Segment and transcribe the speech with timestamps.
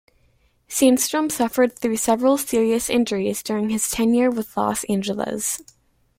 [0.67, 5.61] Sandstrom suffered through several serious injuries during his tenure with Los Angeles.